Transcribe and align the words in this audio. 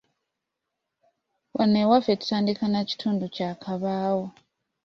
Wano 1.55 1.77
ewaffe 1.83 2.13
tutandika 2.19 2.63
na 2.69 2.79
kintu 2.89 3.25
kyakabaawo. 3.35 4.25